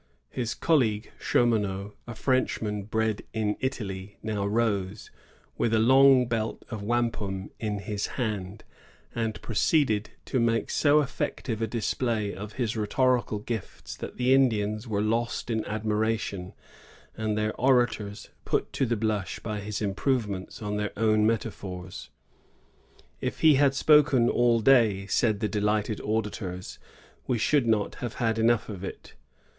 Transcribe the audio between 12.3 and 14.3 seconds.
of his rhetorical gifts that